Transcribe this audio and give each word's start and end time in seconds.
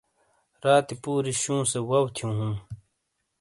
راتی 0.63 0.95
پُوری 1.01 1.33
شُوں 1.41 1.61
سے 1.71 1.79
وَو 1.87 1.99
تھِیوں 2.15 2.33
ہُوں۔ 2.37 2.55